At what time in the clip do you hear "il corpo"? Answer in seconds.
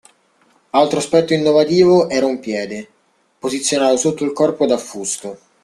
4.23-4.65